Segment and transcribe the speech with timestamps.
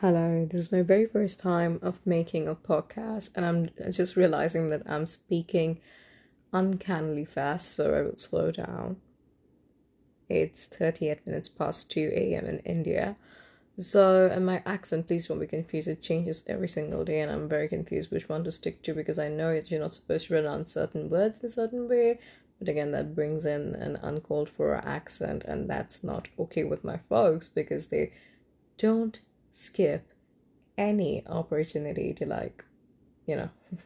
[0.00, 4.68] Hello, this is my very first time of making a podcast, and I'm just realizing
[4.68, 5.80] that I'm speaking
[6.52, 8.98] uncannily fast, so I will slow down.
[10.28, 12.44] It's 38 minutes past 2 a.m.
[12.44, 13.16] in India.
[13.78, 17.48] So, and my accent, please don't be confused, it changes every single day, and I'm
[17.48, 20.74] very confused which one to stick to because I know you're not supposed to pronounce
[20.74, 22.18] certain words a certain way,
[22.58, 26.98] but again, that brings in an uncalled for accent, and that's not okay with my
[27.08, 28.12] folks because they
[28.76, 29.20] don't
[29.56, 30.06] skip
[30.76, 32.62] any opportunity to like,
[33.24, 33.48] you know,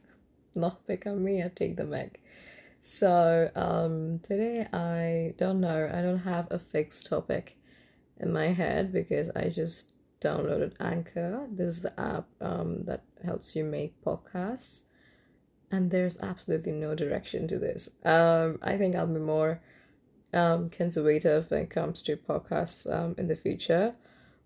[0.55, 2.21] not become me or take the mic.
[2.83, 5.89] So um, today I don't know.
[5.93, 7.57] I don't have a fixed topic
[8.19, 11.47] in my head because I just downloaded Anchor.
[11.53, 14.83] This is the app um, that helps you make podcasts,
[15.71, 17.91] and there's absolutely no direction to this.
[18.05, 19.61] Um, I think I'll be more
[20.33, 23.95] um, conservative when it comes to podcasts um, in the future.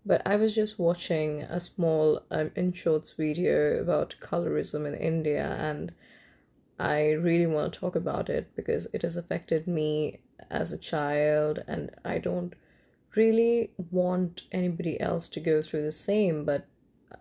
[0.07, 5.57] But I was just watching a small um, in shorts video about colorism in India,
[5.59, 5.93] and
[6.79, 11.65] I really want to talk about it because it has affected me as a child,
[11.67, 12.55] and I don't
[13.17, 16.45] really want anybody else to go through the same.
[16.45, 16.67] But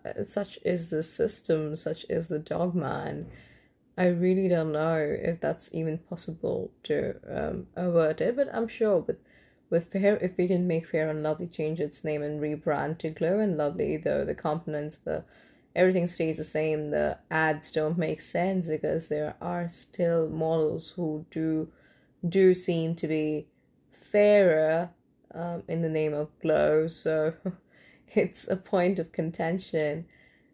[0.04, 3.30] uh, such is the system, such is the dogma, and
[3.96, 8.36] I really don't know if that's even possible to um, avert it.
[8.36, 9.16] But I'm sure with
[9.70, 13.10] with Fair, if we can make Fair and Lovely change its name and rebrand to
[13.10, 15.24] Glow and Lovely, though the components, the
[15.74, 21.26] everything stays the same, the ads don't make sense because there are still models who
[21.30, 21.68] do
[22.28, 23.46] do seem to be
[23.90, 24.90] fairer
[25.34, 26.88] um, in the name of glow.
[26.88, 27.34] So
[28.14, 30.06] it's a point of contention.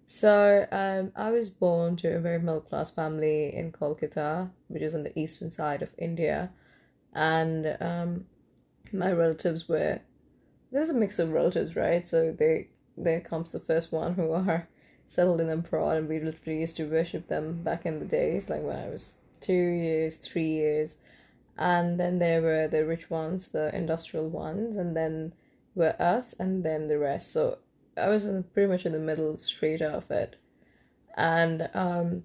[0.06, 4.95] So um, I was born to a very middle class family in Kolkata, which is
[4.95, 6.50] on the eastern side of India,
[7.14, 8.27] and um,
[8.92, 10.00] my relatives were
[10.72, 12.06] there's a mix of relatives, right?
[12.06, 14.69] So they there comes the first one who are
[15.08, 18.62] settled in abroad, and we literally used to worship them back in the days, like
[18.62, 20.96] when I was two years, three years,
[21.58, 25.33] and then there were the rich ones, the industrial ones, and then
[25.74, 27.33] were us, and then the rest.
[27.33, 27.58] So
[27.96, 30.36] I was in, pretty much in the middle, straight of it,
[31.17, 32.24] and um,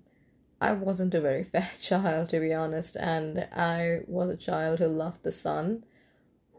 [0.62, 4.88] I wasn't a very fair child to be honest, and I was a child who
[4.88, 5.84] loved the sun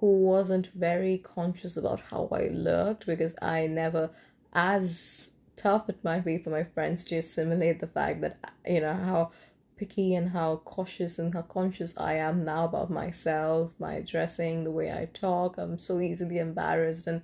[0.07, 4.09] who wasn't very conscious about how I looked because I never,
[4.53, 8.95] as tough it might be for my friends to assimilate the fact that, you know,
[8.95, 9.33] how
[9.77, 14.71] picky and how cautious and how conscious I am now about myself, my dressing, the
[14.71, 15.59] way I talk.
[15.59, 17.23] I'm so easily embarrassed and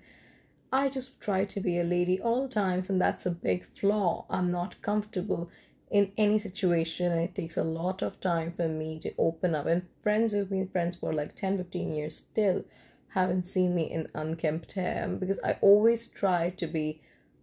[0.72, 4.26] I just try to be a lady all the times and that's a big flaw.
[4.28, 5.50] I'm not comfortable
[5.92, 9.66] in any situation and it takes a lot of time for me to open up.
[9.66, 12.64] And friends who've been friends for like 10 15 years still
[13.08, 17.02] haven't seen me in unkempt hair because i always try to be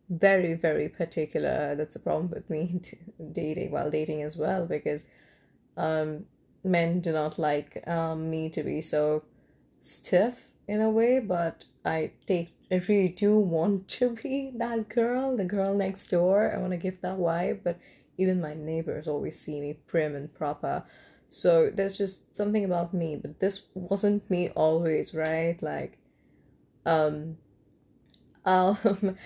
[0.10, 1.76] very very particular.
[1.76, 2.82] That's a problem with me
[3.32, 5.06] dating while dating as well because
[5.78, 6.26] um,
[6.64, 9.24] men do not like um, me to be so
[9.80, 15.36] stiff in a way but i take i really do want to be that girl
[15.38, 17.80] the girl next door i want to give that vibe but
[18.20, 20.84] even my neighbors always see me prim and proper.
[21.30, 25.58] So there's just something about me, but this wasn't me always, right?
[25.62, 25.98] Like,
[26.86, 27.38] um,
[28.46, 28.78] um,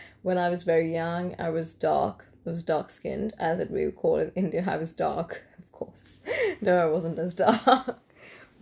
[0.21, 2.27] when I was very young, I was dark.
[2.45, 4.63] I was dark skinned, as it we would call it in India.
[4.67, 6.19] I was dark, of course.
[6.61, 7.99] no, I wasn't as dark.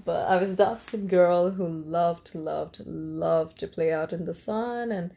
[0.04, 4.26] But I was a dark skinned girl who loved, loved, loved to play out in
[4.26, 5.12] the sun and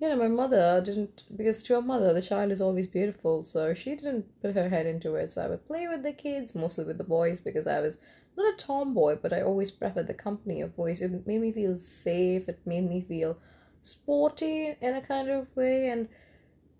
[0.00, 3.74] you know, my mother didn't, because to her mother, the child is always beautiful, so
[3.74, 5.30] she didn't put her head into it.
[5.32, 7.98] So I would play with the kids, mostly with the boys, because I was
[8.34, 11.02] not a tomboy, but I always preferred the company of boys.
[11.02, 13.36] It made me feel safe, it made me feel
[13.82, 16.08] sporty in a kind of way, and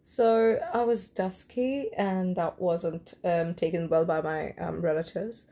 [0.02, 5.44] so I was dusky, and that wasn't um, taken well by my um, relatives.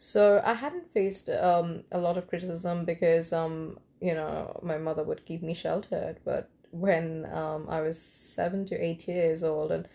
[0.00, 5.02] So I hadn't faced um, a lot of criticism because, um, you know, my mother
[5.02, 9.88] would keep me sheltered, but when um, I was seven to eight years old, and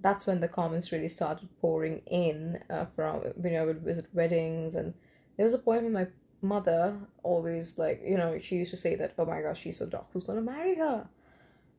[0.00, 4.76] that's when the comments really started pouring in uh, from when I would visit weddings,
[4.76, 4.94] and
[5.36, 6.06] there was a point when my
[6.42, 9.86] mother always like you know she used to say that oh my gosh she's so
[9.86, 10.06] dark.
[10.12, 11.06] Who's gonna marry her,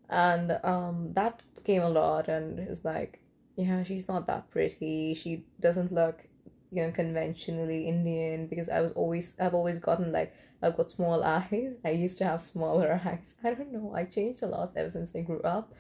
[0.10, 3.20] and um that came a lot, and it's like
[3.56, 5.16] yeah she's not that pretty.
[5.16, 6.28] She doesn't look
[6.72, 11.24] you know conventionally Indian because I was always I've always gotten like I've got small
[11.24, 11.74] eyes.
[11.84, 13.34] I used to have smaller eyes.
[13.44, 13.94] I don't know.
[13.96, 15.74] I changed a lot ever since I grew up.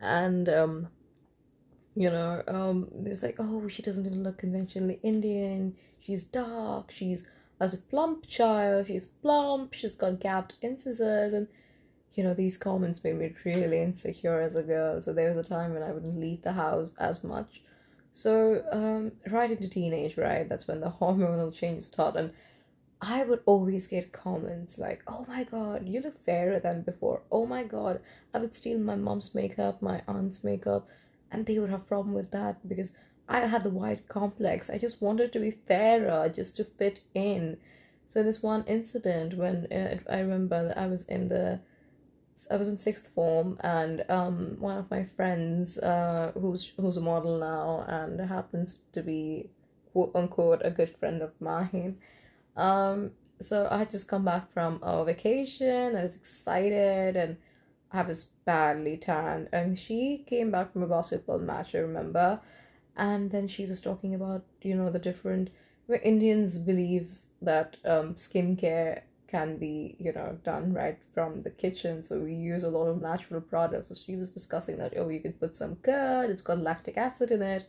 [0.00, 0.88] And, um,
[1.94, 5.76] you know, um, it's like, oh, she doesn't even look conventionally Indian.
[6.00, 6.90] She's dark.
[6.90, 7.26] She's
[7.60, 8.86] as a plump child.
[8.88, 9.74] She's plump.
[9.74, 11.32] She's got gapped incisors.
[11.32, 11.46] And
[12.14, 15.00] you know, these comments made me really insecure as a girl.
[15.00, 17.62] So there was a time when I wouldn't leave the house as much.
[18.12, 20.48] So, um, right into teenage, right?
[20.48, 22.16] That's when the hormonal changes start.
[22.16, 22.32] And
[23.02, 27.22] I would always get comments like, oh my god, you look fairer than before.
[27.32, 28.00] Oh my god,
[28.34, 30.88] I would steal my mom's makeup, my aunt's makeup,
[31.30, 32.92] and they would have problem with that because
[33.28, 34.68] I had the white complex.
[34.68, 37.56] I just wanted to be fairer, just to fit in.
[38.06, 41.60] So this one incident when uh, I remember I was in the
[42.50, 47.00] I was in sixth form, and um, one of my friends, uh, who's who's a
[47.00, 49.50] model now, and happens to be
[49.92, 51.98] quote unquote a good friend of mine.
[52.56, 55.96] Um, so I had just come back from a vacation.
[55.96, 57.36] I was excited, and
[57.92, 59.48] I was badly tanned.
[59.52, 61.74] And she came back from a basketball match.
[61.74, 62.40] I remember,
[62.96, 65.50] and then she was talking about you know the different
[65.86, 72.02] where Indians believe that um, skincare can be you know done right from the kitchen.
[72.02, 73.88] So we use a lot of natural products.
[73.88, 77.30] So she was discussing that oh you could put some curd it's got lactic acid
[77.30, 77.68] in it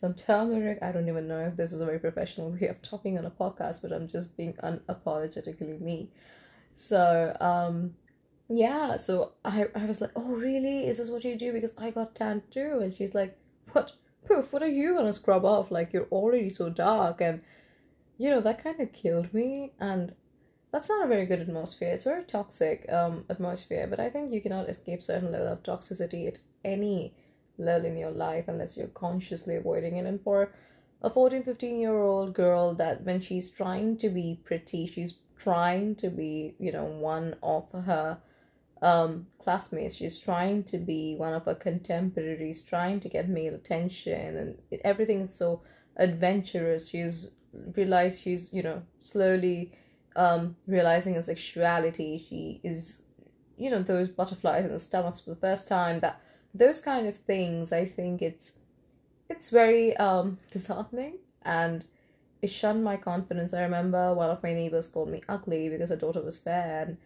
[0.00, 0.78] some turmeric.
[0.82, 3.30] I don't even know if this is a very professional way of talking on a
[3.30, 6.10] podcast but i'm just being unapologetically me.
[6.74, 7.94] So um
[8.48, 10.86] yeah so i i was like oh really?
[10.86, 11.52] Is this what you do?
[11.52, 12.80] Because i got tan too.
[12.82, 13.36] And she's like
[13.72, 13.92] what?
[14.26, 15.70] Poof what are you gonna scrub off?
[15.70, 17.20] Like you're already so dark.
[17.20, 17.42] And
[18.18, 19.72] you know that kind of killed me.
[19.78, 20.14] And
[20.76, 21.88] that's not a very good atmosphere.
[21.88, 25.62] It's a very toxic um, atmosphere, but I think you cannot escape certain level of
[25.62, 27.14] toxicity at any
[27.56, 30.04] level in your life unless you're consciously avoiding it.
[30.04, 30.52] And for
[31.00, 35.94] a 14, 15 year old girl that when she's trying to be pretty, she's trying
[35.94, 38.18] to be, you know, one of her
[38.82, 44.36] um, classmates, she's trying to be one of her contemporaries, trying to get male attention,
[44.36, 45.62] and everything is so
[45.96, 46.90] adventurous.
[46.90, 47.30] She's
[47.74, 49.72] realized she's, you know, slowly
[50.16, 52.24] um, realizing her sexuality.
[52.28, 53.02] She is,
[53.56, 56.00] you know, those butterflies in the stomachs for the first time.
[56.00, 56.20] That
[56.54, 57.72] those kind of things.
[57.72, 58.52] I think it's
[59.28, 61.84] it's very um, disheartening and
[62.42, 63.54] it shunned my confidence.
[63.54, 66.96] I remember one of my neighbors called me ugly because her daughter was fair, and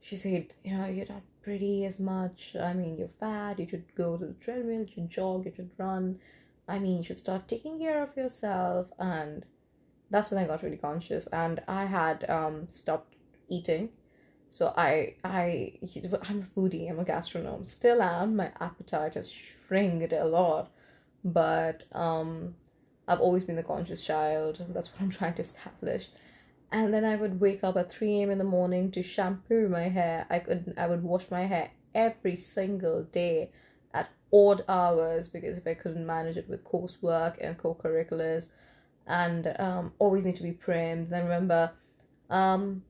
[0.00, 2.54] she said, you know, you're not pretty as much.
[2.60, 3.58] I mean, you're fat.
[3.58, 4.82] You should go to the treadmill.
[4.82, 5.46] You should jog.
[5.46, 6.18] You should run.
[6.68, 9.44] I mean, you should start taking care of yourself and
[10.14, 13.16] that's when I got really conscious and I had um stopped
[13.48, 13.88] eating.
[14.48, 15.72] So I I
[16.28, 17.66] I'm a foodie, I'm a gastronome.
[17.66, 18.36] Still am.
[18.36, 20.70] My appetite has shrinked a lot.
[21.24, 22.54] But um
[23.08, 24.64] I've always been the conscious child.
[24.68, 26.10] That's what I'm trying to establish.
[26.70, 28.30] And then I would wake up at 3 a.m.
[28.30, 30.26] in the morning to shampoo my hair.
[30.30, 33.50] I could I would wash my hair every single day
[33.92, 38.52] at odd hours because if I couldn't manage it with coursework and co-curriculars,
[39.06, 41.06] and um, always need to be primed.
[41.06, 41.72] And I remember
[42.30, 42.82] um,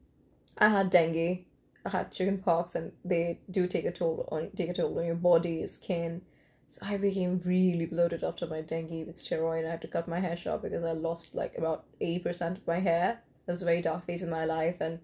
[0.59, 1.45] I had dengue,
[1.85, 5.07] I had chicken pox, and they do take a toll on take a toll on
[5.07, 6.23] your body, your skin.
[6.69, 9.67] So I became really bloated after my dengue with steroid.
[9.67, 12.67] I had to cut my hair short because I lost like about eighty percent of
[12.67, 13.21] my hair.
[13.47, 14.99] It was a very dark phase in my life, and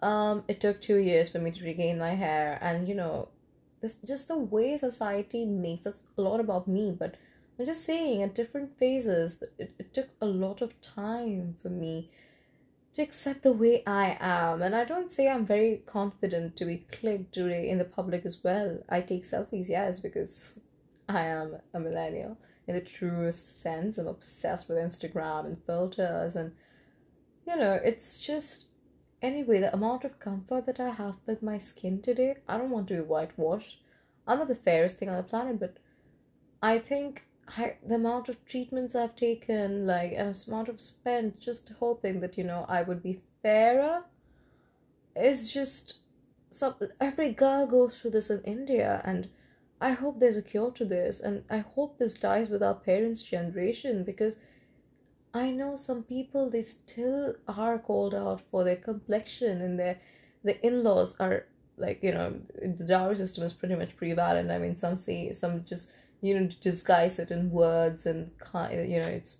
[0.00, 2.58] um, it took two years for me to regain my hair.
[2.62, 3.28] And you know,
[3.80, 7.16] this just the way society makes that's a lot about me, but
[7.58, 12.10] I'm just saying, at different phases, it, it took a lot of time for me
[12.94, 14.62] to accept the way I am.
[14.62, 18.42] And I don't say I'm very confident to be clicked today in the public as
[18.42, 18.78] well.
[18.88, 20.58] I take selfies, yes, because
[21.08, 22.36] I am a millennial
[22.66, 23.98] in the truest sense.
[23.98, 26.52] I'm obsessed with Instagram and filters, and
[27.46, 28.66] you know, it's just
[29.22, 32.88] anyway, the amount of comfort that I have with my skin today, I don't want
[32.88, 33.80] to be whitewashed.
[34.26, 35.76] I'm not the fairest thing on the planet, but
[36.62, 41.40] I think I, the amount of treatments I've taken, like, and the amount of spent
[41.40, 44.04] just hoping that, you know, I would be fairer
[45.14, 45.98] is just
[46.50, 49.28] some every girl goes through this in India and
[49.80, 53.22] I hope there's a cure to this and I hope this dies with our parents'
[53.22, 54.36] generation because
[55.34, 60.00] I know some people they still are called out for their complexion and their
[60.44, 64.50] the in-laws are like you know the dowry system is pretty much prevalent.
[64.50, 69.08] I mean some say some just you know, disguise it in words and, you know,
[69.08, 69.38] it's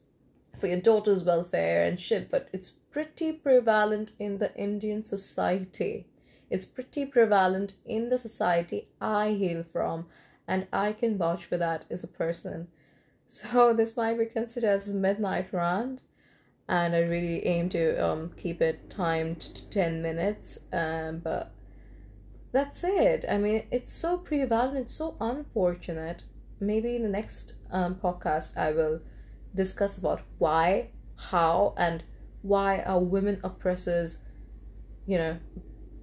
[0.57, 6.07] for your daughter's welfare and shit, but it's pretty prevalent in the Indian society.
[6.51, 10.07] It's pretty prevalent in the society I hail from,
[10.49, 12.69] and I can vouch for that as a person.
[13.27, 16.01] So this might be considered as a midnight rant,
[16.69, 20.59] and I really aim to um keep it timed to ten minutes.
[20.73, 21.53] Um, but
[22.53, 23.25] that's it.
[23.29, 24.79] I mean, it's so prevalent.
[24.79, 26.23] It's so unfortunate
[26.61, 29.01] maybe in the next um, podcast I will
[29.55, 32.03] discuss about why, how, and
[32.43, 34.19] why are women oppressors,
[35.07, 35.39] you know,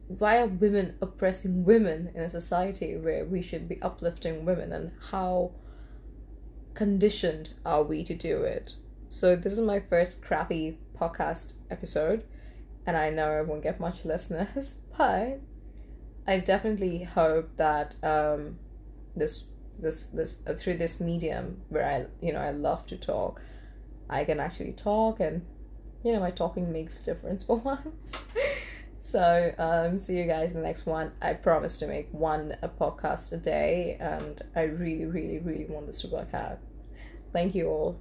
[0.08, 4.92] why are women oppressing women in a society where we should be uplifting women and
[5.12, 5.52] how
[6.74, 8.74] conditioned are we to do it?
[9.10, 12.24] So this is my first crappy podcast episode
[12.86, 15.40] and i know i won't get much listeners but
[16.28, 18.58] i definitely hope that um
[19.16, 19.46] this
[19.80, 23.42] this this uh, through this medium where i you know i love to talk
[24.10, 25.46] i can actually talk and
[26.04, 28.18] you know my talking makes a difference for once
[29.04, 31.12] so um, see you guys in the next one.
[31.22, 35.88] I promise to make one a podcast a day, and I really, really, really want
[35.88, 36.58] this to work out.
[37.34, 38.00] Thank you all.